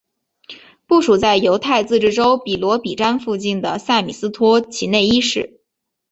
[0.87, 5.61] 部署在犹太自治州比罗比詹附近的塞米斯托齐内伊市。